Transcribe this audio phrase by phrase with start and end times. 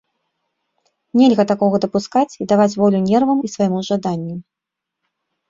[1.19, 4.35] Нельга такога дапускаць і даваць волю нервам і свайму жаданню.